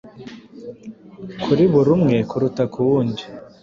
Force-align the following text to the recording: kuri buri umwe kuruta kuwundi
kuri 1.43 1.63
buri 1.71 1.89
umwe 1.97 2.17
kuruta 2.29 2.63
kuwundi 2.73 3.23